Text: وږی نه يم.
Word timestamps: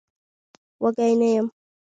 وږی 0.81 1.11
نه 1.19 1.27
يم. 1.37 1.47